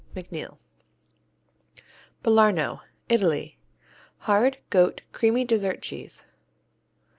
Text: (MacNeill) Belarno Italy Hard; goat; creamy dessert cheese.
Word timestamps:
(MacNeill) 0.15 0.57
Belarno 2.23 2.81
Italy 3.07 3.59
Hard; 4.21 4.57
goat; 4.71 5.03
creamy 5.11 5.45
dessert 5.45 5.83
cheese. 5.83 6.25